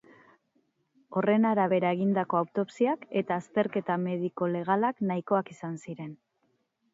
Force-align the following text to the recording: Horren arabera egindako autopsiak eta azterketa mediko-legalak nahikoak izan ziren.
Horren 1.19 1.43
arabera 1.49 1.91
egindako 1.95 2.39
autopsiak 2.39 3.05
eta 3.21 3.37
azterketa 3.43 3.99
mediko-legalak 4.07 5.05
nahikoak 5.13 5.53
izan 5.59 5.79
ziren. 5.87 6.11